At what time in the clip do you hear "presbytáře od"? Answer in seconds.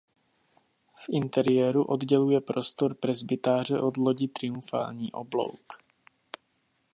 2.95-3.97